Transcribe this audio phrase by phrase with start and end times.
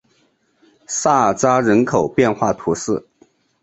[0.87, 3.07] 萨尔扎人口变化图示